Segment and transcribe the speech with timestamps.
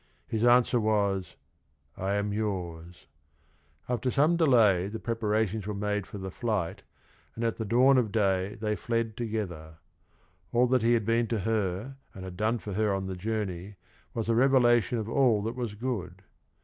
[0.25, 1.35] His answer was,
[1.95, 3.05] "I am yours."
[3.87, 6.81] Aft er some delay the prep aratio ns were made for the flight
[7.35, 9.77] and at th e dawn_o f day they fled together.
[10.51, 13.75] All that he had been to her and had done for her on the journey
[14.15, 16.23] was a revelation of all that was good.